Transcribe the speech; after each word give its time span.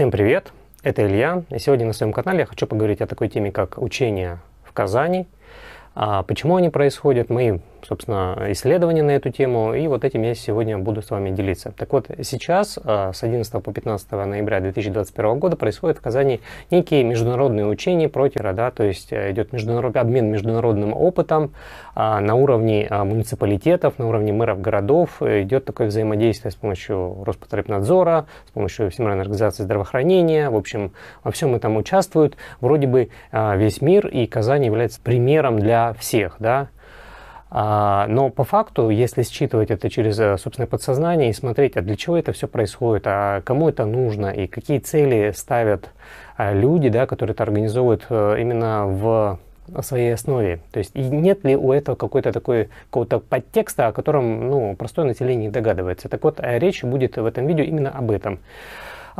Всем 0.00 0.10
привет, 0.10 0.54
это 0.82 1.06
Илья. 1.06 1.42
И 1.50 1.58
сегодня 1.58 1.84
на 1.84 1.92
своем 1.92 2.14
канале 2.14 2.38
я 2.38 2.46
хочу 2.46 2.66
поговорить 2.66 3.02
о 3.02 3.06
такой 3.06 3.28
теме, 3.28 3.52
как 3.52 3.76
учение 3.76 4.38
в 4.64 4.72
Казани. 4.72 5.26
А 5.94 6.22
почему 6.22 6.56
они 6.56 6.70
происходят, 6.70 7.28
мои 7.28 7.58
собственно, 7.86 8.36
исследования 8.48 9.02
на 9.02 9.12
эту 9.12 9.30
тему, 9.30 9.74
и 9.74 9.86
вот 9.86 10.04
этим 10.04 10.22
я 10.22 10.34
сегодня 10.34 10.78
буду 10.78 11.02
с 11.02 11.10
вами 11.10 11.30
делиться. 11.30 11.72
Так 11.76 11.92
вот, 11.92 12.10
сейчас, 12.22 12.78
а, 12.82 13.12
с 13.12 13.22
11 13.22 13.62
по 13.62 13.72
15 13.72 14.26
ноября 14.26 14.60
2021 14.60 15.38
года, 15.38 15.56
происходят 15.56 15.98
в 15.98 16.00
Казани 16.00 16.40
некие 16.70 17.04
международные 17.04 17.66
учения 17.66 18.08
против 18.08 18.40
да, 18.40 18.70
то 18.70 18.84
есть 18.84 19.12
э, 19.12 19.32
идет 19.32 19.52
международный 19.52 20.00
обмен 20.00 20.30
международным 20.30 20.94
опытом 20.94 21.52
а, 21.94 22.20
на 22.20 22.34
уровне 22.34 22.86
а, 22.88 23.04
муниципалитетов, 23.04 23.98
на 23.98 24.08
уровне 24.08 24.32
мэров 24.32 24.60
городов, 24.60 25.20
идет 25.22 25.64
такое 25.64 25.88
взаимодействие 25.88 26.52
с 26.52 26.54
помощью 26.54 27.22
Роспотребнадзора, 27.24 28.26
с 28.46 28.50
помощью 28.50 28.90
Всемирной 28.90 29.20
организации 29.20 29.62
здравоохранения, 29.62 30.50
в 30.50 30.56
общем, 30.56 30.92
во 31.22 31.30
всем 31.30 31.54
этом 31.54 31.76
участвуют. 31.76 32.36
Вроде 32.60 32.86
бы 32.86 33.10
весь 33.32 33.80
мир, 33.82 34.06
и 34.06 34.26
Казань 34.26 34.64
является 34.64 35.00
примером 35.00 35.58
для 35.58 35.92
всех, 35.94 36.36
да, 36.38 36.68
но 37.52 38.30
по 38.30 38.44
факту, 38.44 38.90
если 38.90 39.24
считывать 39.24 39.70
это 39.70 39.90
через 39.90 40.18
э, 40.20 40.38
собственное 40.38 40.68
подсознание 40.68 41.30
и 41.30 41.32
смотреть, 41.32 41.76
а 41.76 41.82
для 41.82 41.96
чего 41.96 42.16
это 42.16 42.32
все 42.32 42.46
происходит, 42.46 43.02
а 43.06 43.40
кому 43.40 43.68
это 43.68 43.86
нужно 43.86 44.28
и 44.28 44.46
какие 44.46 44.78
цели 44.78 45.32
ставят 45.34 45.90
а, 46.36 46.52
люди, 46.52 46.88
да, 46.88 47.06
которые 47.06 47.34
это 47.34 47.42
организовывают 47.42 48.06
э, 48.08 48.36
именно 48.40 48.86
в 48.86 49.38
своей 49.82 50.14
основе. 50.14 50.60
То 50.72 50.78
есть 50.78 50.92
и 50.94 51.02
нет 51.02 51.44
ли 51.44 51.56
у 51.56 51.72
этого 51.72 51.96
какой-то 51.96 52.32
такой 52.32 52.68
какого-то 52.86 53.18
подтекста, 53.18 53.88
о 53.88 53.92
котором 53.92 54.48
ну, 54.48 54.76
простое 54.76 55.04
население 55.04 55.46
не 55.46 55.52
догадывается. 55.52 56.08
Так 56.08 56.22
вот, 56.24 56.40
э, 56.40 56.58
речь 56.58 56.84
будет 56.84 57.16
в 57.16 57.24
этом 57.24 57.46
видео 57.46 57.64
именно 57.64 57.90
об 57.90 58.10
этом. 58.10 58.38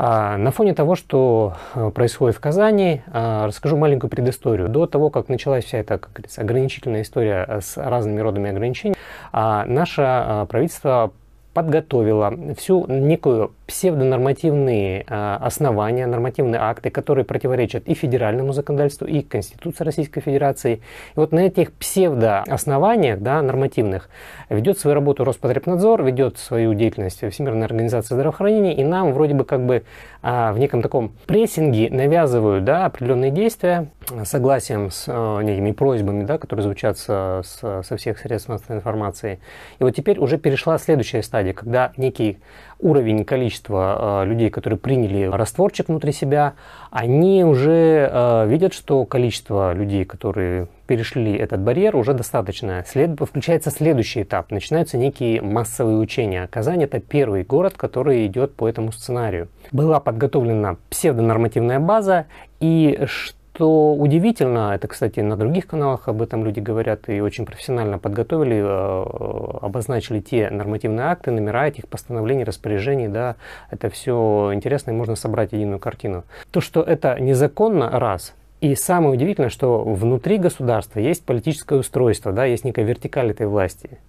А, 0.03 0.35
на 0.35 0.49
фоне 0.49 0.73
того, 0.73 0.95
что 0.95 1.57
э, 1.75 1.91
происходит 1.91 2.35
в 2.35 2.39
Казани, 2.39 3.03
а, 3.13 3.45
расскажу 3.45 3.77
маленькую 3.77 4.09
предысторию. 4.09 4.67
До 4.67 4.87
того, 4.87 5.11
как 5.11 5.29
началась 5.29 5.63
вся 5.65 5.77
эта, 5.77 5.99
как 5.99 6.11
говорится, 6.13 6.41
ограничительная 6.41 7.03
история 7.03 7.59
с 7.61 7.77
разными 7.77 8.19
родами 8.19 8.49
ограничений, 8.49 8.95
а, 9.31 9.63
наше 9.65 10.47
правительство 10.49 11.11
подготовила 11.53 12.33
всю 12.57 12.85
некую 12.87 13.51
псевдонормативные 13.67 15.05
э, 15.07 15.37
основания, 15.41 16.05
нормативные 16.05 16.59
акты, 16.61 16.89
которые 16.89 17.25
противоречат 17.25 17.87
и 17.87 17.93
федеральному 17.93 18.53
законодательству, 18.53 19.07
и 19.07 19.21
Конституции 19.21 19.83
Российской 19.83 20.21
Федерации. 20.21 20.81
И 21.15 21.19
вот 21.19 21.31
на 21.31 21.39
этих 21.39 21.73
псевдооснованиях 21.73 23.19
да, 23.19 23.41
нормативных 23.41 24.09
ведет 24.49 24.79
свою 24.79 24.95
работу 24.95 25.23
Роспотребнадзор, 25.23 26.03
ведет 26.03 26.37
свою 26.37 26.73
деятельность 26.73 27.23
Всемирная 27.29 27.65
организация 27.65 28.15
здравоохранения, 28.15 28.75
и 28.75 28.83
нам 28.83 29.13
вроде 29.13 29.33
бы 29.33 29.43
как 29.43 29.65
бы 29.65 29.83
э, 30.21 30.51
в 30.51 30.57
неком 30.57 30.81
таком 30.81 31.11
прессинге 31.27 31.89
навязывают 31.89 32.63
да, 32.63 32.85
определенные 32.85 33.31
действия 33.31 33.87
согласием 34.25 34.91
с 34.91 35.05
э, 35.07 35.43
некими 35.43 35.71
просьбами, 35.71 36.23
да, 36.23 36.37
которые 36.37 36.63
звучат 36.63 36.97
со, 36.97 37.41
со 37.43 37.97
всех 37.97 38.19
средств 38.19 38.49
массовой 38.49 38.77
информации. 38.77 39.39
И 39.79 39.83
вот 39.83 39.95
теперь 39.95 40.19
уже 40.19 40.37
перешла 40.37 40.77
следующая 40.77 41.23
стадия 41.23 41.53
когда 41.53 41.91
некий 41.97 42.39
уровень 42.79 43.23
количества 43.23 44.23
э, 44.23 44.27
людей, 44.27 44.49
которые 44.49 44.79
приняли 44.79 45.25
растворчик 45.25 45.89
внутри 45.89 46.11
себя, 46.11 46.55
они 46.89 47.43
уже 47.43 48.09
э, 48.11 48.47
видят, 48.47 48.73
что 48.73 49.05
количество 49.05 49.73
людей, 49.73 50.05
которые 50.05 50.67
перешли 50.87 51.33
этот 51.35 51.61
барьер, 51.61 51.95
уже 51.95 52.13
достаточно. 52.13 52.83
След... 52.87 53.19
Включается 53.21 53.71
следующий 53.71 54.23
этап. 54.23 54.51
Начинаются 54.51 54.97
некие 54.97 55.41
массовые 55.41 55.97
учения. 55.97 56.47
Казань– 56.47 56.83
это 56.85 56.99
первый 56.99 57.43
город, 57.43 57.75
который 57.77 58.25
идет 58.25 58.55
по 58.55 58.67
этому 58.67 58.91
сценарию. 58.91 59.47
Была 59.71 59.99
подготовлена 59.99 60.77
псевдонормативная 60.89 61.79
база, 61.79 62.25
и 62.59 63.03
что 63.05 63.40
что 63.53 63.93
удивительно, 63.93 64.73
это, 64.73 64.87
кстати, 64.87 65.19
на 65.19 65.35
других 65.35 65.67
каналах 65.67 66.07
об 66.07 66.21
этом 66.21 66.43
люди 66.43 66.59
говорят 66.59 67.09
и 67.09 67.21
очень 67.21 67.45
профессионально 67.45 67.99
подготовили, 67.99 68.59
э, 68.59 69.57
обозначили 69.61 70.19
те 70.19 70.49
нормативные 70.49 71.07
акты, 71.07 71.31
номера 71.31 71.67
этих 71.67 71.87
постановлений, 71.87 72.43
распоряжений, 72.43 73.07
да, 73.07 73.35
это 73.69 73.89
все 73.89 74.51
интересно 74.53 74.91
и 74.91 74.93
можно 74.95 75.15
собрать 75.15 75.51
единую 75.51 75.79
картину. 75.79 76.23
То, 76.49 76.59
что 76.59 76.81
это 76.81 77.19
незаконно, 77.19 77.87
раз, 77.91 78.33
и 78.61 78.73
самое 78.73 79.13
удивительное, 79.13 79.49
что 79.49 79.83
внутри 79.83 80.37
государства 80.37 80.99
есть 80.99 81.23
политическое 81.23 81.77
устройство, 81.77 82.31
да, 82.31 82.45
есть 82.45 82.63
некая 82.63 82.85
вертикаль 82.85 83.31
этой 83.31 83.47
власти. 83.47 83.99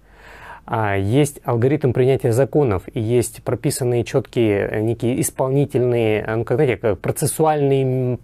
А 0.65 0.95
есть 0.95 1.41
алгоритм 1.43 1.91
принятия 1.91 2.31
законов, 2.31 2.83
и 2.91 2.99
есть 2.99 3.43
прописанные 3.43 4.03
четкие 4.03 4.81
некие 4.81 5.19
исполнительные, 5.21 6.25
ну, 6.27 6.43
как, 6.43 6.57
знаете, 6.57 6.77
как 6.77 6.99
процессуальные 6.99 8.17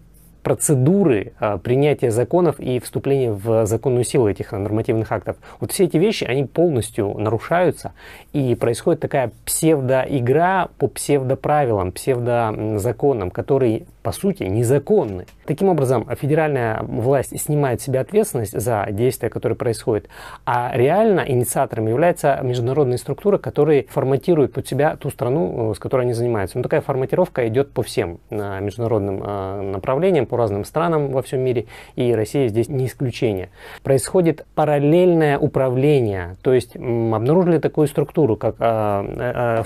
процедуры 0.50 1.34
а, 1.40 1.60
принятия 1.60 2.10
законов 2.10 2.60
и 2.60 2.80
вступления 2.80 3.32
в 3.32 3.68
законную 3.68 4.04
силу 4.04 4.28
этих 4.28 4.52
нормативных 4.52 5.12
актов. 5.12 5.38
Вот 5.60 5.72
все 5.72 5.84
эти 5.84 5.98
вещи, 5.98 6.24
они 6.24 6.46
полностью 6.46 7.16
нарушаются, 7.20 7.94
и 8.34 8.56
происходит 8.56 9.00
такая 9.00 9.30
псевдоигра 9.46 10.72
по 10.80 10.88
псевдоправилам, 10.88 11.92
псевдозаконам, 11.92 13.30
которые 13.30 13.84
по 14.10 14.14
сути, 14.14 14.42
незаконны. 14.42 15.28
Таким 15.46 15.70
образом, 15.70 16.08
федеральная 16.20 16.82
власть 16.82 17.40
снимает 17.40 17.80
с 17.80 17.84
себя 17.84 18.02
ответственность 18.02 18.60
за 18.60 18.88
действия, 18.90 19.30
которые 19.30 19.56
происходят, 19.56 20.10
а 20.48 20.72
реально 20.74 21.24
инициатором 21.28 21.86
является 21.86 22.40
международная 22.42 22.98
структура, 22.98 23.38
которая 23.38 23.86
форматирует 23.88 24.52
под 24.52 24.68
себя 24.68 24.96
ту 24.96 25.12
страну, 25.12 25.74
э, 25.74 25.76
с 25.76 25.78
которой 25.78 26.06
они 26.06 26.14
занимаются. 26.14 26.58
Но 26.58 26.64
такая 26.64 26.82
форматировка 26.82 27.48
идет 27.48 27.72
по 27.72 27.84
всем 27.84 28.20
э, 28.32 28.60
международным 28.62 29.22
э, 29.24 29.62
направлениям, 29.74 30.26
по 30.26 30.38
разным 30.38 30.66
странам 30.66 31.12
во 31.12 31.22
всем 31.22 31.42
мире, 31.42 31.68
и 31.96 32.12
Россия 32.12 32.48
здесь 32.48 32.68
не 32.68 32.88
исключение. 32.88 33.50
Происходит 33.84 34.48
параллельное 34.56 35.38
управление, 35.38 36.36
то 36.42 36.52
есть 36.52 36.76
обнаружили 36.76 37.60
такую 37.60 37.88
структуру, 37.88 38.38
как 38.38 38.56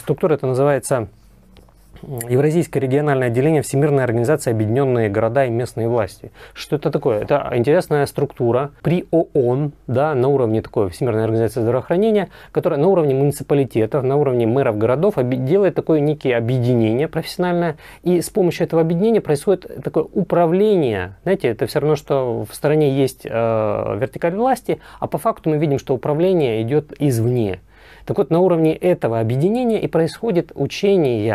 структура 0.02 0.34
это 0.34 0.48
называется 0.48 1.08
Евразийское 2.30 2.82
региональное 2.82 3.28
отделение 3.28 3.62
Всемирной 3.62 4.04
организации 4.04 4.52
Объединенные 4.52 5.10
города 5.10 5.46
и 5.46 5.50
местные 5.50 5.88
власти. 5.88 6.32
Что 6.54 6.76
это 6.76 6.92
такое? 6.92 7.22
Это 7.22 7.52
интересная 7.54 8.06
структура 8.06 8.72
при 8.82 9.06
ООН, 9.12 9.74
да, 9.88 10.14
на 10.14 10.28
уровне 10.28 10.62
такой 10.62 10.90
Всемирной 10.90 11.24
организации 11.24 11.62
здравоохранения, 11.62 12.30
которая 12.52 12.80
на 12.80 12.88
уровне 12.88 13.16
муниципалитетов, 13.16 14.04
на 14.04 14.18
уровне 14.18 14.46
мэров 14.46 14.78
городов 14.78 15.16
делает 15.18 15.76
такое 15.76 16.00
некие 16.00 16.36
объединение 16.36 17.08
профессиональное, 17.08 17.78
и 18.04 18.22
с 18.22 18.30
помощью 18.30 18.66
этого 18.66 18.82
объединения 18.82 19.22
происходит 19.22 19.84
такое 19.84 20.04
управление. 20.04 21.16
Знаете, 21.24 21.48
это 21.48 21.68
все 21.68 21.80
равно, 21.80 21.96
что 21.96 22.46
в 22.50 22.54
стране 22.54 22.92
есть 22.92 23.26
э, 23.26 23.30
вертикаль 23.98 24.36
власти, 24.36 24.80
а 25.00 25.08
по 25.08 25.18
факту 25.18 25.50
мы 25.50 25.58
видим, 25.58 25.80
что 25.80 25.94
управление 25.94 26.62
идет 26.62 26.94
извне. 27.00 27.60
Так 28.06 28.18
вот, 28.18 28.30
на 28.30 28.40
уровне 28.40 28.76
этого 28.76 29.20
объединения 29.20 29.82
и 29.82 29.88
происходит 29.88 30.52
учение 30.56 31.26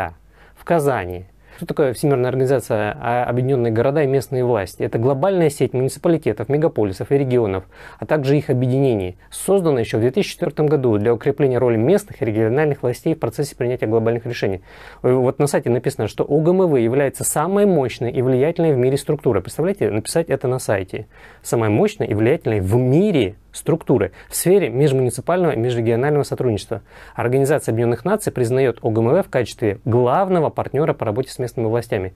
Казани. 0.68 1.24
Что 1.56 1.64
такое 1.64 1.94
Всемирная 1.94 2.28
организация 2.28 2.92
Объединенные 3.24 3.72
города 3.72 4.02
и 4.02 4.06
местные 4.06 4.44
власти? 4.44 4.82
Это 4.82 4.98
глобальная 4.98 5.48
сеть 5.48 5.72
муниципалитетов, 5.72 6.50
мегаполисов 6.50 7.10
и 7.10 7.16
регионов, 7.16 7.64
а 7.98 8.04
также 8.04 8.36
их 8.36 8.50
объединений, 8.50 9.16
созданная 9.30 9.84
еще 9.84 9.96
в 9.96 10.02
2004 10.02 10.68
году 10.68 10.98
для 10.98 11.14
укрепления 11.14 11.56
роли 11.56 11.76
местных 11.78 12.20
и 12.20 12.24
региональных 12.26 12.82
властей 12.82 13.14
в 13.14 13.18
процессе 13.18 13.56
принятия 13.56 13.86
глобальных 13.86 14.26
решений. 14.26 14.60
Вот 15.00 15.38
на 15.38 15.46
сайте 15.46 15.70
написано, 15.70 16.06
что 16.06 16.22
ОГМВ 16.22 16.78
является 16.78 17.24
самой 17.24 17.64
мощной 17.64 18.12
и 18.12 18.20
влиятельной 18.20 18.74
в 18.74 18.76
мире 18.76 18.98
структурой. 18.98 19.42
Представляете, 19.42 19.90
написать 19.90 20.28
это 20.28 20.48
на 20.48 20.58
сайте. 20.58 21.06
Самой 21.42 21.70
мощной 21.70 22.08
и 22.08 22.14
влиятельной 22.14 22.60
в 22.60 22.76
мире 22.76 23.36
структуры 23.52 24.12
в 24.28 24.36
сфере 24.36 24.68
межмуниципального 24.68 25.52
и 25.52 25.56
межрегионального 25.56 26.22
сотрудничества. 26.22 26.82
Организация 27.14 27.72
Объединенных 27.72 28.04
Наций 28.04 28.32
признает 28.32 28.78
ОГМВ 28.82 29.26
в 29.26 29.30
качестве 29.30 29.80
главного 29.84 30.50
партнера 30.50 30.92
по 30.92 31.04
работе 31.04 31.30
с 31.30 31.38
местными 31.38 31.66
властями. 31.66 32.14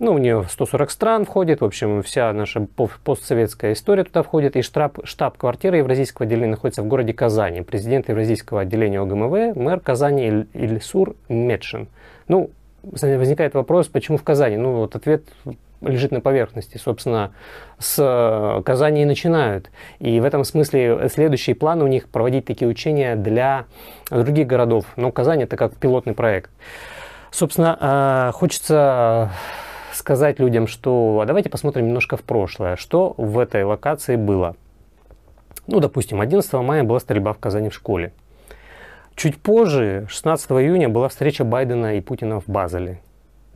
Ну, 0.00 0.12
у 0.12 0.18
нее 0.18 0.44
140 0.48 0.90
стран 0.92 1.24
входит, 1.24 1.60
в 1.60 1.64
общем, 1.64 2.02
вся 2.04 2.32
наша 2.32 2.66
постсоветская 3.02 3.72
история 3.72 4.04
туда 4.04 4.22
входит, 4.22 4.54
и 4.54 4.62
штаб, 4.62 4.98
штаб-квартира 5.02 5.76
Евразийского 5.76 6.24
отделения 6.24 6.52
находится 6.52 6.82
в 6.82 6.86
городе 6.86 7.12
Казани. 7.12 7.62
Президент 7.62 8.08
Евразийского 8.08 8.60
отделения 8.60 9.00
ОГМВ, 9.00 9.56
мэр 9.56 9.80
Казани 9.80 10.46
Ильсур 10.54 11.16
Медшин. 11.28 11.88
Ну, 12.28 12.50
возникает 12.84 13.54
вопрос, 13.54 13.88
почему 13.88 14.18
в 14.18 14.22
Казани? 14.22 14.56
Ну, 14.56 14.74
вот 14.74 14.94
ответ 14.94 15.24
лежит 15.80 16.12
на 16.12 16.20
поверхности. 16.20 16.76
Собственно, 16.78 17.32
с 17.78 17.96
э, 17.98 18.62
Казани 18.62 19.02
и 19.02 19.04
начинают. 19.04 19.70
И 19.98 20.20
в 20.20 20.24
этом 20.24 20.44
смысле 20.44 21.08
следующий 21.08 21.54
план 21.54 21.82
у 21.82 21.86
них 21.86 22.08
проводить 22.08 22.44
такие 22.44 22.68
учения 22.68 23.16
для 23.16 23.66
других 24.10 24.46
городов. 24.46 24.86
Но 24.96 25.12
Казань 25.12 25.42
это 25.42 25.56
как 25.56 25.76
пилотный 25.76 26.14
проект. 26.14 26.50
Собственно, 27.30 27.76
э, 27.80 28.32
хочется 28.32 29.30
сказать 29.92 30.38
людям, 30.38 30.66
что 30.66 31.20
а 31.22 31.26
давайте 31.26 31.50
посмотрим 31.50 31.86
немножко 31.86 32.16
в 32.16 32.22
прошлое, 32.22 32.76
что 32.76 33.14
в 33.16 33.38
этой 33.38 33.64
локации 33.64 34.16
было. 34.16 34.56
Ну, 35.66 35.80
допустим, 35.80 36.20
11 36.20 36.52
мая 36.54 36.82
была 36.82 36.98
стрельба 36.98 37.32
в 37.34 37.38
Казани 37.38 37.68
в 37.68 37.74
школе. 37.74 38.12
Чуть 39.14 39.36
позже, 39.36 40.06
16 40.08 40.50
июня, 40.52 40.88
была 40.88 41.08
встреча 41.08 41.44
Байдена 41.44 41.96
и 41.96 42.00
Путина 42.00 42.40
в 42.40 42.46
Базеле. 42.46 43.00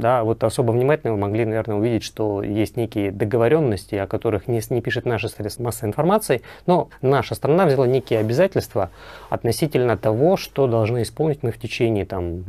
Да, 0.03 0.25
вот 0.25 0.43
особо 0.43 0.73
внимательно 0.73 1.13
вы 1.13 1.19
могли, 1.21 1.45
наверное, 1.45 1.77
увидеть, 1.77 2.03
что 2.03 2.43
есть 2.43 2.77
некие 2.77 3.13
договоренности, 3.13 3.95
о 3.95 4.09
которых 4.09 4.49
не, 4.49 4.61
не 4.71 4.81
пишет 4.81 5.07
наша 5.07 5.29
средства 5.29 5.63
массовой 5.63 5.91
информации, 5.91 6.43
но 6.67 6.89
наша 7.03 7.37
страна 7.37 7.67
взяла 7.67 7.87
некие 7.87 8.19
обязательства 8.19 8.91
относительно 9.31 9.97
того, 9.97 10.37
что 10.37 10.67
должны 10.67 11.03
исполнить 11.03 11.45
мы 11.45 11.53
в 11.53 11.59
течение 11.61 12.05
там, 12.05 12.47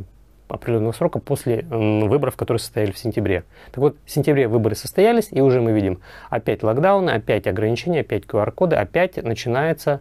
определенного 0.48 0.90
срока 0.90 1.20
после 1.20 1.62
выборов, 1.70 2.34
которые 2.34 2.58
состоялись 2.58 2.96
в 2.96 2.98
сентябре. 2.98 3.44
Так 3.68 3.78
вот, 3.78 3.96
в 4.04 4.10
сентябре 4.10 4.48
выборы 4.48 4.74
состоялись, 4.74 5.28
и 5.30 5.40
уже 5.40 5.60
мы 5.60 5.70
видим 5.70 6.00
опять 6.30 6.64
локдауны, 6.64 7.10
опять 7.10 7.46
ограничения, 7.46 8.00
опять 8.00 8.24
QR-коды, 8.24 8.74
опять 8.74 9.22
начинается 9.22 10.00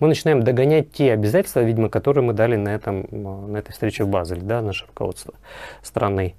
мы 0.00 0.08
начинаем 0.08 0.42
догонять 0.42 0.92
те 0.92 1.12
обязательства, 1.12 1.60
видимо, 1.60 1.88
которые 1.88 2.22
мы 2.24 2.32
дали 2.32 2.56
на, 2.56 2.68
этом, 2.68 3.06
на 3.10 3.56
этой 3.56 3.72
встрече 3.72 4.04
в 4.04 4.08
Базеле, 4.08 4.42
да, 4.42 4.62
наше 4.62 4.86
руководство 4.86 5.34
страны. 5.82 6.34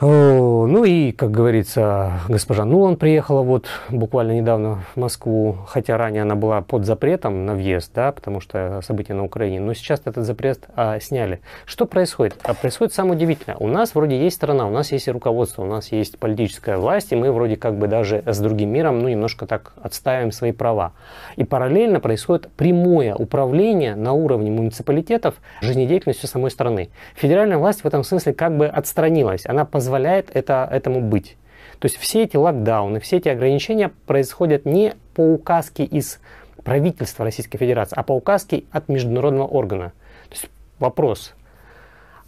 Ну 0.00 0.84
и, 0.84 1.10
как 1.10 1.32
говорится, 1.32 2.20
госпожа 2.28 2.64
Нулан 2.64 2.96
приехала 2.96 3.42
вот 3.42 3.66
буквально 3.90 4.30
недавно 4.30 4.84
в 4.94 4.96
Москву, 4.96 5.58
хотя 5.66 5.96
ранее 5.96 6.22
она 6.22 6.36
была 6.36 6.60
под 6.60 6.84
запретом 6.84 7.44
на 7.46 7.54
въезд, 7.54 7.90
да, 7.96 8.12
потому 8.12 8.40
что 8.40 8.80
события 8.84 9.14
на 9.14 9.24
Украине, 9.24 9.58
но 9.58 9.74
сейчас 9.74 10.02
этот 10.04 10.24
запрет 10.24 10.68
а, 10.76 11.00
сняли. 11.00 11.40
Что 11.64 11.84
происходит? 11.84 12.36
А 12.44 12.54
происходит 12.54 12.94
самое 12.94 13.16
удивительное. 13.16 13.56
У 13.56 13.66
нас 13.66 13.96
вроде 13.96 14.22
есть 14.22 14.36
страна, 14.36 14.68
у 14.68 14.70
нас 14.70 14.92
есть 14.92 15.08
руководство, 15.08 15.62
у 15.62 15.66
нас 15.66 15.90
есть 15.90 16.16
политическая 16.16 16.76
власть, 16.76 17.10
и 17.10 17.16
мы 17.16 17.32
вроде 17.32 17.56
как 17.56 17.76
бы 17.76 17.88
даже 17.88 18.22
с 18.24 18.38
другим 18.38 18.70
миром, 18.70 19.00
ну, 19.00 19.08
немножко 19.08 19.46
так 19.46 19.72
отстаиваем 19.82 20.30
свои 20.30 20.52
права. 20.52 20.92
И 21.34 21.42
параллельно 21.42 21.98
происходит 21.98 22.48
прямое 22.52 23.16
управление 23.16 23.96
на 23.96 24.12
уровне 24.12 24.52
муниципалитетов 24.52 25.34
жизнедеятельностью 25.60 26.28
самой 26.28 26.52
страны. 26.52 26.90
Федеральная 27.16 27.58
власть 27.58 27.82
в 27.82 27.86
этом 27.86 28.04
смысле 28.04 28.32
как 28.32 28.56
бы 28.56 28.66
отстранилась. 28.66 29.44
Она 29.44 29.64
позволяет 29.64 29.87
позволяет 29.88 30.30
это, 30.34 30.68
этому 30.70 31.00
быть. 31.00 31.38
То 31.78 31.86
есть 31.86 31.96
все 31.96 32.24
эти 32.24 32.36
локдауны, 32.36 33.00
все 33.00 33.16
эти 33.16 33.28
ограничения 33.28 33.90
происходят 34.06 34.66
не 34.66 34.94
по 35.14 35.22
указке 35.22 35.82
из 35.84 36.20
правительства 36.62 37.24
Российской 37.24 37.56
Федерации, 37.56 37.96
а 37.96 38.02
по 38.02 38.12
указке 38.12 38.64
от 38.70 38.88
международного 38.88 39.46
органа. 39.46 39.92
То 40.28 40.34
есть 40.34 40.50
вопрос, 40.78 41.34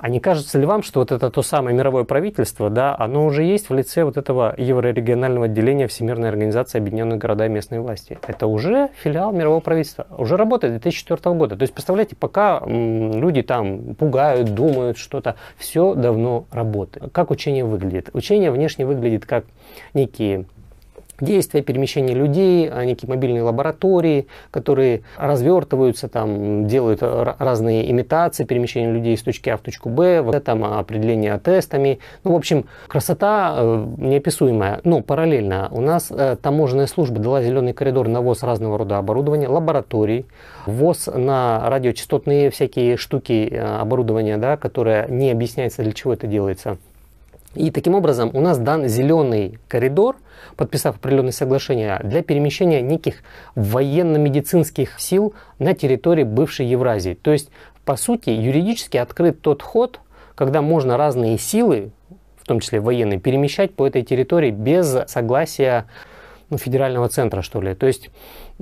а 0.01 0.09
не 0.09 0.19
кажется 0.19 0.59
ли 0.59 0.65
вам, 0.65 0.83
что 0.83 1.01
вот 1.01 1.13
это 1.13 1.31
то 1.31 1.43
самое 1.43 1.77
мировое 1.77 2.05
правительство, 2.05 2.71
да, 2.71 2.97
оно 2.99 3.27
уже 3.27 3.45
есть 3.45 3.69
в 3.69 3.75
лице 3.75 4.05
вот 4.05 4.17
этого 4.17 4.55
еврорегионального 4.57 5.45
отделения 5.45 5.87
Всемирной 5.89 6.31
организации 6.31 6.79
Объединенных 6.79 7.19
городов 7.19 7.47
и 7.47 7.51
местной 7.51 7.81
власти? 7.81 8.19
Это 8.27 8.47
уже 8.47 8.89
филиал 9.03 9.33
мирового 9.33 9.61
правительства. 9.61 10.07
Уже 10.17 10.39
работает 10.39 10.73
2004 10.73 11.37
года. 11.37 11.57
То 11.57 11.63
есть, 11.63 11.75
представляете, 11.75 12.17
пока 12.17 12.63
люди 12.67 13.43
там 13.43 13.95
пугают, 13.95 14.55
думают 14.55 14.97
что-то, 14.97 15.37
все 15.59 15.95
давно 15.95 16.47
работает. 16.51 17.13
Как 17.13 17.31
учение 17.31 17.65
выглядит? 17.65 18.09
Учение 18.15 18.51
внешне 18.51 18.87
выглядит 18.87 19.27
как 19.27 19.45
некие 19.93 20.47
действия, 21.21 21.63
перемещения 21.63 22.15
людей, 22.15 22.71
а 22.71 22.85
некие 22.85 23.09
мобильные 23.09 23.43
лаборатории, 23.43 24.27
которые 24.51 25.03
развертываются, 25.17 26.09
там, 26.09 26.67
делают 26.67 27.03
разные 27.03 27.91
имитации 27.91 28.45
перемещения 28.45 28.93
людей 28.93 29.17
с 29.17 29.23
точки 29.23 29.51
А 29.51 29.57
в 29.57 29.61
точку 29.61 29.89
Б, 29.89 30.23
вот 30.23 30.43
там 30.45 30.65
определение 30.65 31.39
тестами. 31.39 31.99
Ну, 32.25 32.33
в 32.33 32.37
общем, 32.37 32.67
красота 32.89 33.55
э, 33.57 33.87
неописуемая. 33.99 34.81
Но 34.85 35.03
параллельно 35.03 35.69
у 35.71 35.81
нас 35.81 36.11
э, 36.11 36.37
таможенная 36.41 36.87
служба 36.87 37.19
дала 37.19 37.43
зеленый 37.43 37.73
коридор 37.73 38.09
на 38.09 38.21
ввоз 38.21 38.43
разного 38.43 38.79
рода 38.79 38.99
оборудования, 38.99 39.49
лабораторий, 39.49 40.27
ввоз 40.67 41.09
на 41.13 41.69
радиочастотные 41.69 42.51
всякие 42.51 42.97
штуки 42.97 43.49
э, 43.51 43.61
оборудования, 43.61 44.37
да, 44.37 44.57
которое 44.57 45.07
не 45.09 45.31
объясняется, 45.31 45.83
для 45.83 45.93
чего 45.93 46.13
это 46.13 46.27
делается. 46.27 46.79
И 47.55 47.71
таким 47.73 47.95
образом 47.95 48.31
у 48.33 48.41
нас 48.41 48.59
дан 48.59 48.87
зеленый 48.87 49.59
коридор, 49.67 50.17
подписав 50.57 50.97
определенные 50.97 51.33
соглашения, 51.33 52.01
для 52.05 52.23
перемещения 52.23 52.81
неких 52.81 53.23
военно-медицинских 53.57 55.01
сил 55.01 55.35
на 55.59 55.75
территории 55.75 56.23
бывшей 56.23 56.67
Евразии. 56.67 57.15
То 57.15 57.33
есть, 57.33 57.51
по 57.85 57.97
сути, 57.97 58.31
юридически 58.31 58.99
открыт 58.99 59.41
тот 59.41 59.63
ход, 59.63 59.99
когда 60.37 60.63
можно 60.63 60.97
разные 60.97 61.39
силы, 61.39 61.91
в 62.41 62.47
том 62.47 62.61
числе 62.61 62.81
военные, 62.81 63.19
перемещать 63.19 63.75
по 63.75 63.87
этой 63.87 64.03
территории 64.03 64.51
без 64.51 64.97
согласия 65.09 65.87
ну, 66.51 66.59
федерального 66.59 67.09
центра, 67.09 67.43
что 67.43 67.61
ли. 67.61 67.75
То 67.75 67.87
есть 67.87 68.11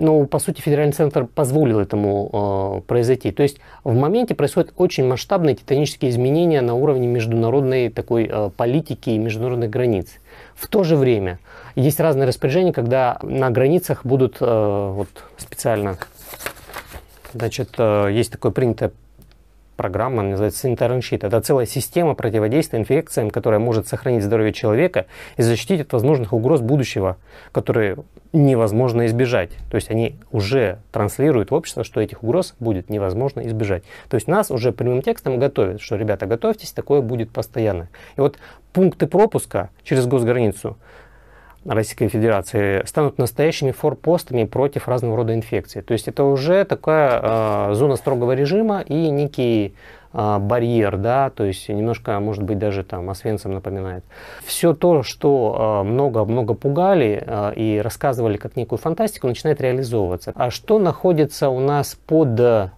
ну, 0.00 0.26
по 0.26 0.38
сути, 0.38 0.60
федеральный 0.60 0.92
центр 0.92 1.26
позволил 1.26 1.80
этому 1.80 2.80
э, 2.82 2.86
произойти. 2.86 3.32
То 3.32 3.42
есть 3.42 3.58
в 3.82 3.96
моменте 3.96 4.36
происходят 4.36 4.72
очень 4.76 5.04
масштабные 5.04 5.56
титанические 5.56 6.12
изменения 6.12 6.60
на 6.60 6.74
уровне 6.74 7.08
международной 7.08 7.88
такой 7.88 8.28
э, 8.30 8.50
политики 8.56 9.10
и 9.10 9.18
международных 9.18 9.70
границ. 9.70 10.06
В 10.54 10.68
то 10.68 10.84
же 10.84 10.94
время 10.94 11.40
есть 11.74 11.98
разные 11.98 12.28
распоряжения, 12.28 12.72
когда 12.72 13.18
на 13.22 13.50
границах 13.50 14.06
будут 14.06 14.36
э, 14.40 14.92
вот 14.94 15.08
специально, 15.36 15.98
значит, 17.32 17.70
э, 17.78 18.10
есть 18.12 18.30
такое 18.30 18.52
принятое 18.52 18.92
программа, 19.78 20.22
называется 20.22 20.68
Sheet. 20.68 21.26
Это 21.26 21.40
целая 21.40 21.64
система 21.64 22.14
противодействия 22.14 22.80
инфекциям, 22.80 23.30
которая 23.30 23.60
может 23.60 23.86
сохранить 23.86 24.24
здоровье 24.24 24.52
человека 24.52 25.06
и 25.38 25.42
защитить 25.42 25.80
от 25.80 25.92
возможных 25.92 26.34
угроз 26.34 26.60
будущего, 26.60 27.16
которые 27.52 27.96
невозможно 28.32 29.06
избежать. 29.06 29.50
То 29.70 29.76
есть 29.76 29.90
они 29.90 30.16
уже 30.32 30.80
транслируют 30.92 31.52
в 31.52 31.54
общество, 31.54 31.84
что 31.84 32.00
этих 32.00 32.22
угроз 32.22 32.54
будет 32.60 32.90
невозможно 32.90 33.46
избежать. 33.46 33.84
То 34.10 34.16
есть 34.16 34.26
нас 34.26 34.50
уже 34.50 34.72
прямым 34.72 35.00
текстом 35.00 35.38
готовят, 35.38 35.80
что, 35.80 35.96
ребята, 35.96 36.26
готовьтесь, 36.26 36.72
такое 36.72 37.00
будет 37.00 37.30
постоянно. 37.30 37.88
И 38.16 38.20
вот 38.20 38.36
пункты 38.72 39.06
пропуска 39.06 39.70
через 39.84 40.06
госграницу 40.06 40.76
Российской 41.64 42.08
Федерации 42.08 42.84
станут 42.86 43.18
настоящими 43.18 43.72
форпостами 43.72 44.44
против 44.44 44.88
разного 44.88 45.16
рода 45.16 45.34
инфекций. 45.34 45.82
То 45.82 45.92
есть 45.92 46.08
это 46.08 46.24
уже 46.24 46.64
такая 46.64 47.20
э, 47.70 47.74
зона 47.74 47.96
строгого 47.96 48.32
режима 48.32 48.80
и 48.80 49.10
некий 49.10 49.74
э, 50.12 50.38
барьер, 50.38 50.96
да, 50.96 51.30
то 51.30 51.44
есть 51.44 51.68
немножко, 51.68 52.18
может 52.20 52.44
быть, 52.44 52.58
даже 52.58 52.84
там 52.84 53.10
Освенцим 53.10 53.52
напоминает. 53.52 54.04
Все 54.44 54.72
то, 54.72 55.02
что 55.02 55.82
много-много 55.84 56.54
э, 56.54 56.56
пугали 56.56 57.22
э, 57.26 57.52
и 57.56 57.80
рассказывали 57.82 58.36
как 58.36 58.56
некую 58.56 58.78
фантастику, 58.78 59.26
начинает 59.26 59.60
реализовываться. 59.60 60.32
А 60.36 60.50
что 60.50 60.78
находится 60.78 61.48
у 61.48 61.60
нас 61.60 61.96
под 62.06 62.70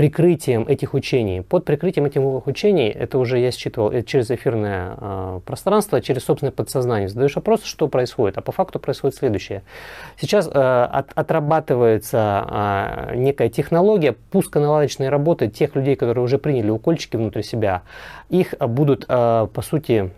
прикрытием 0.00 0.64
этих 0.66 0.94
учений. 0.94 1.42
Под 1.42 1.66
прикрытием 1.66 2.06
этих 2.06 2.46
учений, 2.46 2.88
это 2.88 3.18
уже 3.18 3.38
я 3.38 3.50
считывал 3.50 3.90
это 3.90 4.02
через 4.08 4.30
эфирное 4.30 4.96
э, 4.96 5.40
пространство, 5.44 6.00
через 6.00 6.24
собственное 6.24 6.52
подсознание. 6.52 7.06
Задаешь 7.06 7.36
вопрос, 7.36 7.64
что 7.64 7.86
происходит, 7.86 8.38
а 8.38 8.40
по 8.40 8.50
факту 8.50 8.78
происходит 8.78 9.18
следующее. 9.18 9.62
Сейчас 10.18 10.48
э, 10.48 10.50
от, 10.52 11.12
отрабатывается 11.14 12.46
э, 13.10 13.16
некая 13.16 13.50
технология 13.50 14.12
пусконаладочной 14.30 15.10
работы 15.10 15.48
тех 15.48 15.76
людей, 15.76 15.96
которые 15.96 16.24
уже 16.24 16.38
приняли 16.38 16.70
укольчики 16.70 17.16
внутри 17.16 17.42
себя. 17.42 17.82
Их 18.30 18.54
будут, 18.58 19.04
э, 19.06 19.48
по 19.52 19.60
сути, 19.60 20.12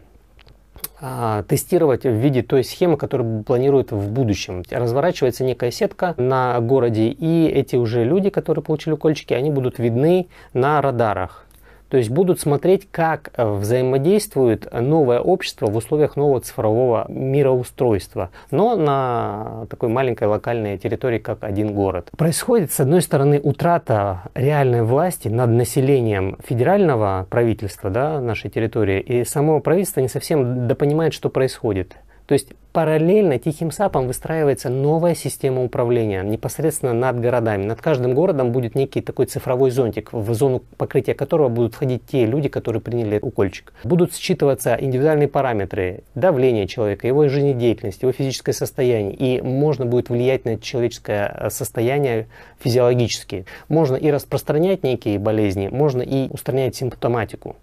тестировать 1.48 2.04
в 2.04 2.12
виде 2.12 2.42
той 2.42 2.62
схемы, 2.62 2.96
которую 2.96 3.42
планируют 3.42 3.90
в 3.90 4.10
будущем. 4.10 4.62
Разворачивается 4.70 5.44
некая 5.44 5.70
сетка 5.70 6.14
на 6.16 6.60
городе, 6.60 7.08
и 7.08 7.46
эти 7.48 7.76
уже 7.76 8.04
люди, 8.04 8.30
которые 8.30 8.62
получили 8.62 8.94
укольчики, 8.94 9.34
они 9.34 9.50
будут 9.50 9.78
видны 9.78 10.28
на 10.54 10.80
радарах. 10.80 11.46
То 11.92 11.98
есть 11.98 12.08
будут 12.08 12.40
смотреть, 12.40 12.88
как 12.90 13.32
э, 13.36 13.46
взаимодействует 13.46 14.66
новое 14.72 15.20
общество 15.20 15.66
в 15.66 15.76
условиях 15.76 16.16
нового 16.16 16.40
цифрового 16.40 17.04
мироустройства, 17.10 18.30
но 18.50 18.76
на 18.76 19.66
такой 19.68 19.90
маленькой 19.90 20.28
локальной 20.28 20.78
территории, 20.78 21.18
как 21.18 21.44
один 21.44 21.74
город. 21.74 22.08
Происходит, 22.16 22.72
с 22.72 22.80
одной 22.80 23.02
стороны, 23.02 23.38
утрата 23.42 24.22
реальной 24.34 24.82
власти 24.84 25.28
над 25.28 25.50
населением 25.50 26.38
федерального 26.42 27.26
правительства 27.28 27.90
да, 27.90 28.22
нашей 28.22 28.48
территории, 28.48 28.98
и 28.98 29.26
само 29.26 29.60
правительство 29.60 30.00
не 30.00 30.08
совсем 30.08 30.66
допонимает, 30.66 31.12
что 31.12 31.28
происходит. 31.28 31.96
То 32.26 32.34
есть 32.34 32.48
параллельно 32.72 33.38
тихим 33.38 33.70
сапом 33.70 34.06
выстраивается 34.06 34.70
новая 34.70 35.14
система 35.14 35.62
управления 35.62 36.22
непосредственно 36.22 36.92
над 36.92 37.20
городами. 37.20 37.64
Над 37.64 37.80
каждым 37.80 38.14
городом 38.14 38.52
будет 38.52 38.74
некий 38.74 39.00
такой 39.00 39.26
цифровой 39.26 39.70
зонтик, 39.70 40.12
в 40.12 40.32
зону 40.34 40.62
покрытия 40.78 41.14
которого 41.14 41.48
будут 41.48 41.74
входить 41.74 42.06
те 42.06 42.24
люди, 42.24 42.48
которые 42.48 42.80
приняли 42.80 43.18
укольчик. 43.20 43.72
Будут 43.84 44.12
считываться 44.14 44.76
индивидуальные 44.80 45.28
параметры 45.28 46.04
давления 46.14 46.66
человека, 46.66 47.06
его 47.06 47.28
жизнедеятельность, 47.28 48.02
его 48.02 48.12
физическое 48.12 48.52
состояние. 48.52 49.14
И 49.14 49.42
можно 49.42 49.84
будет 49.84 50.08
влиять 50.08 50.44
на 50.44 50.58
человеческое 50.58 51.48
состояние 51.50 52.26
физиологически. 52.60 53.44
Можно 53.68 53.96
и 53.96 54.10
распространять 54.10 54.82
некие 54.82 55.18
болезни, 55.18 55.68
можно 55.68 56.02
и 56.02 56.28
устранять 56.30 56.76
симптоматику. 56.76 57.56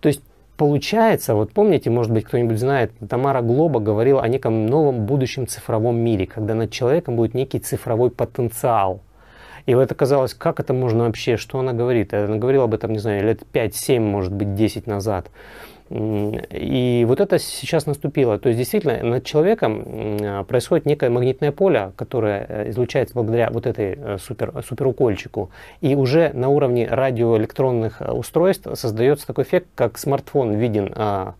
То 0.00 0.08
есть 0.08 0.20
Получается, 0.62 1.34
вот 1.34 1.50
помните, 1.50 1.90
может 1.90 2.12
быть, 2.12 2.24
кто-нибудь 2.24 2.56
знает, 2.56 2.92
Тамара 3.08 3.42
Глоба 3.42 3.80
говорила 3.80 4.22
о 4.22 4.28
неком 4.28 4.66
новом 4.66 5.06
будущем 5.06 5.48
цифровом 5.48 5.98
мире, 5.98 6.24
когда 6.28 6.54
над 6.54 6.70
человеком 6.70 7.16
будет 7.16 7.34
некий 7.34 7.58
цифровой 7.58 8.12
потенциал. 8.12 9.00
И 9.66 9.74
вот 9.74 9.80
это 9.80 9.96
казалось, 9.96 10.34
как 10.34 10.60
это 10.60 10.72
можно 10.72 11.06
вообще, 11.06 11.36
что 11.36 11.58
она 11.58 11.72
говорит? 11.72 12.14
Она 12.14 12.36
говорила 12.36 12.62
об 12.62 12.74
этом, 12.74 12.92
не 12.92 13.00
знаю, 13.00 13.24
лет 13.24 13.42
5-7, 13.52 13.98
может 13.98 14.32
быть, 14.32 14.54
10 14.54 14.86
назад. 14.86 15.32
И 15.92 17.04
вот 17.06 17.20
это 17.20 17.38
сейчас 17.38 17.86
наступило. 17.86 18.38
То 18.38 18.48
есть 18.48 18.58
действительно 18.58 19.02
над 19.02 19.24
человеком 19.24 20.44
происходит 20.48 20.86
некое 20.86 21.10
магнитное 21.10 21.52
поле, 21.52 21.92
которое 21.96 22.46
э, 22.48 22.70
излучается 22.70 23.14
благодаря 23.14 23.50
вот 23.50 23.66
этой 23.66 23.98
э, 23.98 24.18
супер, 24.18 24.62
суперукольчику. 24.66 25.50
И 25.80 25.94
уже 25.94 26.30
на 26.32 26.48
уровне 26.48 26.86
радиоэлектронных 26.88 28.00
э, 28.00 28.10
устройств 28.10 28.66
создается 28.74 29.26
такой 29.26 29.44
эффект, 29.44 29.68
как 29.74 29.98
смартфон 29.98 30.54
виден 30.54 30.92
а, 30.94 31.34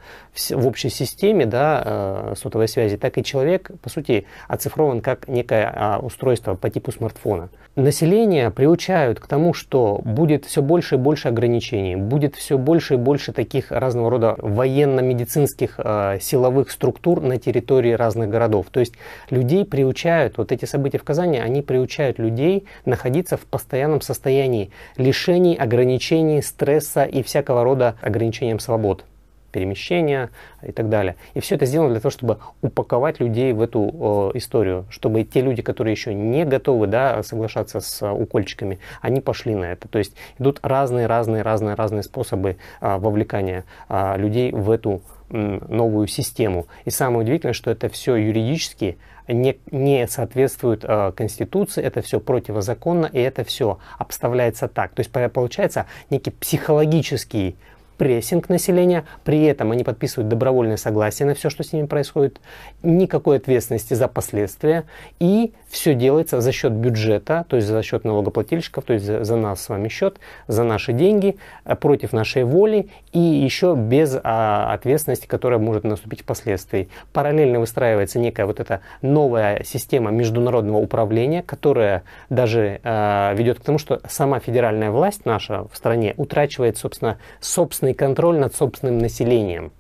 в 0.50 0.66
общей 0.66 0.90
системе 0.90 1.46
да, 1.46 2.32
сотовой 2.36 2.68
связи, 2.68 2.96
так 2.96 3.18
и 3.18 3.24
человек, 3.24 3.70
по 3.82 3.90
сути, 3.90 4.26
оцифрован 4.48 5.00
как 5.00 5.28
некое 5.28 5.72
а, 5.74 5.98
устройство 5.98 6.54
по 6.54 6.70
типу 6.70 6.92
смартфона. 6.92 7.48
Население 7.74 8.50
приучают 8.50 9.18
к 9.18 9.26
тому, 9.26 9.54
что 9.54 9.98
будет 10.04 10.44
все 10.44 10.60
больше 10.60 10.96
и 10.96 10.98
больше 10.98 11.28
ограничений, 11.28 11.96
будет 11.96 12.34
все 12.34 12.58
больше 12.58 12.94
и 12.94 12.96
больше 12.98 13.32
таких 13.32 13.72
разного 13.72 14.10
рода 14.10 14.34
военно-медицинских 14.36 15.76
э, 15.78 16.18
силовых 16.20 16.70
структур 16.70 17.22
на 17.22 17.38
территории 17.38 17.92
разных 17.92 18.28
городов. 18.28 18.66
То 18.70 18.80
есть 18.80 18.92
людей 19.30 19.64
приучают, 19.64 20.36
вот 20.36 20.52
эти 20.52 20.66
события 20.66 20.98
в 20.98 21.04
Казани, 21.04 21.38
они 21.38 21.62
приучают 21.62 22.18
людей 22.18 22.66
находиться 22.84 23.38
в 23.38 23.46
постоянном 23.46 24.02
состоянии 24.02 24.70
лишений, 24.98 25.54
ограничений, 25.54 26.42
стресса 26.42 27.04
и 27.04 27.22
всякого 27.22 27.64
рода 27.64 27.96
ограничением 28.02 28.58
свобод 28.58 29.06
перемещения 29.52 30.30
и 30.62 30.72
так 30.72 30.88
далее. 30.88 31.16
И 31.34 31.40
все 31.40 31.54
это 31.54 31.66
сделано 31.66 31.90
для 31.90 32.00
того, 32.00 32.10
чтобы 32.10 32.38
упаковать 32.62 33.20
людей 33.20 33.52
в 33.52 33.60
эту 33.60 34.32
э, 34.34 34.38
историю, 34.38 34.86
чтобы 34.90 35.22
те 35.22 35.40
люди, 35.42 35.62
которые 35.62 35.92
еще 35.92 36.14
не 36.14 36.44
готовы 36.44 36.86
да, 36.86 37.22
соглашаться 37.22 37.80
с 37.80 38.04
укольчиками, 38.10 38.78
они 39.00 39.20
пошли 39.20 39.54
на 39.54 39.66
это. 39.66 39.86
То 39.88 39.98
есть 39.98 40.14
идут 40.38 40.58
разные, 40.62 41.06
разные, 41.06 41.42
разные, 41.42 41.74
разные 41.74 42.02
способы 42.02 42.56
э, 42.80 42.96
вовлекания 42.98 43.64
э, 43.88 44.16
людей 44.16 44.50
в 44.50 44.70
эту 44.70 45.02
э, 45.30 45.60
новую 45.68 46.06
систему. 46.08 46.66
И 46.84 46.90
самое 46.90 47.20
удивительное, 47.20 47.54
что 47.54 47.70
это 47.70 47.88
все 47.88 48.16
юридически 48.16 48.98
не, 49.28 49.58
не 49.70 50.06
соответствует 50.08 50.84
э, 50.84 51.12
Конституции, 51.16 51.82
это 51.82 52.02
все 52.02 52.20
противозаконно, 52.20 53.06
и 53.06 53.20
это 53.20 53.44
все 53.44 53.78
обставляется 53.98 54.68
так. 54.68 54.92
То 54.94 55.00
есть 55.00 55.10
получается 55.10 55.86
некий 56.10 56.30
психологический 56.30 57.56
прессинг 58.02 58.48
населения, 58.48 59.04
при 59.22 59.44
этом 59.44 59.70
они 59.70 59.84
подписывают 59.84 60.28
добровольное 60.28 60.76
согласие 60.76 61.24
на 61.24 61.36
все, 61.36 61.50
что 61.50 61.62
с 61.62 61.72
ними 61.72 61.86
происходит, 61.86 62.40
никакой 62.82 63.36
ответственности 63.36 63.94
за 63.94 64.08
последствия, 64.08 64.86
и 65.20 65.52
все 65.68 65.94
делается 65.94 66.40
за 66.40 66.50
счет 66.50 66.72
бюджета, 66.72 67.46
то 67.48 67.54
есть 67.54 67.68
за 67.68 67.80
счет 67.84 68.02
налогоплательщиков, 68.02 68.82
то 68.82 68.94
есть 68.94 69.04
за, 69.04 69.22
за 69.22 69.36
нас 69.36 69.62
с 69.62 69.68
вами 69.68 69.86
счет, 69.88 70.18
за 70.48 70.64
наши 70.64 70.92
деньги, 70.92 71.36
э, 71.64 71.76
против 71.76 72.12
нашей 72.12 72.42
воли 72.42 72.88
и 73.12 73.20
еще 73.20 73.76
без 73.76 74.18
а, 74.24 74.72
ответственности, 74.72 75.28
которая 75.28 75.60
может 75.60 75.84
наступить 75.84 76.22
впоследствии. 76.22 76.88
Параллельно 77.12 77.60
выстраивается 77.60 78.18
некая 78.18 78.46
вот 78.46 78.58
эта 78.58 78.80
новая 79.00 79.62
система 79.62 80.10
международного 80.10 80.78
управления, 80.78 81.44
которая 81.44 82.02
даже 82.30 82.80
а, 82.82 83.32
ведет 83.34 83.60
к 83.60 83.62
тому, 83.62 83.78
что 83.78 84.00
сама 84.08 84.40
федеральная 84.40 84.90
власть 84.90 85.24
наша 85.24 85.68
в 85.72 85.76
стране 85.76 86.14
утрачивает, 86.16 86.76
собственно, 86.78 87.18
собственный 87.38 87.91
контроль 87.92 88.38
над 88.38 88.54
собственным 88.54 88.98
населением. 88.98 89.72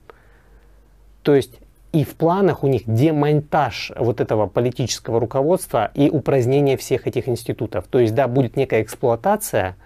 То 1.22 1.34
есть 1.34 1.58
и 1.92 2.04
в 2.04 2.14
планах 2.16 2.64
у 2.64 2.68
них 2.68 2.82
демонтаж 2.86 3.92
вот 3.96 4.20
этого 4.20 4.46
политического 4.46 5.20
руководства 5.20 5.90
и 5.94 6.08
упразднение 6.08 6.78
всех 6.78 7.06
этих 7.06 7.28
институтов. 7.28 7.86
То 7.86 7.98
есть, 7.98 8.14
да, 8.14 8.28
будет 8.28 8.56
некая 8.56 8.82
эксплуатация, 8.82 9.76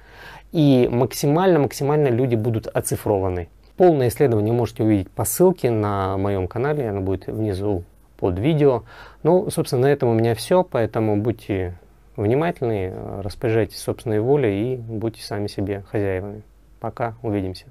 и 0.53 0.89
максимально-максимально 0.91 2.09
люди 2.09 2.37
будут 2.37 2.69
оцифрованы. 2.69 3.49
Полное 3.77 4.09
исследование 4.09 4.55
можете 4.55 4.85
увидеть 4.85 5.11
по 5.11 5.25
ссылке 5.25 5.71
на 5.71 6.17
моем 6.17 6.47
канале, 6.47 6.89
оно 6.89 7.01
будет 7.01 7.27
внизу 7.27 7.83
под 8.19 8.39
видео. 8.39 8.85
Ну, 9.23 9.51
собственно, 9.51 9.83
на 9.83 9.87
этом 9.87 10.09
у 10.09 10.15
меня 10.15 10.35
все, 10.35 10.63
поэтому 10.63 11.17
будьте 11.17 11.79
внимательны, 12.17 12.95
распоряжайтесь 13.23 13.79
собственной 13.79 14.21
волей 14.21 14.75
и 14.75 14.77
будьте 14.77 15.23
сами 15.23 15.49
себе 15.49 15.83
хозяевами. 15.91 16.43
Пока, 16.81 17.17
увидимся. 17.23 17.67